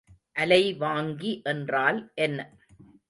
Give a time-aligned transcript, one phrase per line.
[0.35, 2.39] அலைவாங்கி என்றால் என்ன?